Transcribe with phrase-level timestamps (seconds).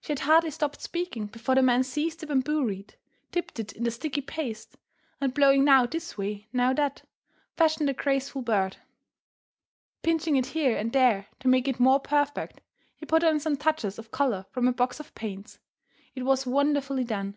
[0.00, 2.96] She had hardly stopped speaking before the man seized a bamboo reed,
[3.30, 4.76] dipped it in the sticky paste,
[5.20, 7.06] and blowing now this way, now that,
[7.56, 8.78] fashioned the graceful bird.
[10.02, 12.60] Pinching it here and there to make it more perfect,
[12.96, 15.60] he put on some touches of colour from a box of paints.
[16.16, 17.36] It was wonderfully done.